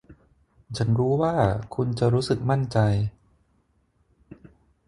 [0.77, 1.35] ฉันรู้ว่า
[1.75, 2.77] คุณจะรู้สึกมั่นใจ